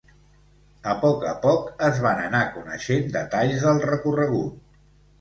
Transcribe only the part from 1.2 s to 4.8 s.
a poc es van anar coneixent detalls del recorregut.